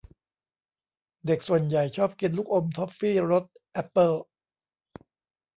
[1.25, 4.13] เด็กส่วนใหญ่ชอบกินลูกอมทอฟฟี่รสแอปเปิ้ล